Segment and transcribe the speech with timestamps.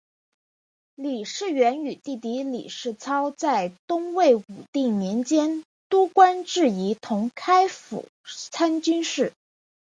[0.95, 8.07] 李士元与弟弟李士操在东魏武定年间都官至仪同开府
[8.51, 9.31] 参军事。